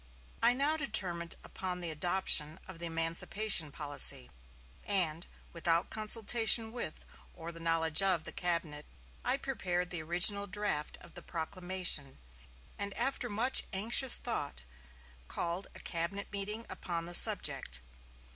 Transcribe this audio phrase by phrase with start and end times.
[0.41, 4.31] I now determined upon the adoption of the emancipation policy;
[4.83, 8.87] and, without consultation with, or the knowledge of, the cabinet,
[9.23, 12.17] I prepared the original draft of the proclamation,
[12.79, 14.63] and after much anxious thought
[15.27, 17.79] called a cabinet meeting upon the subject....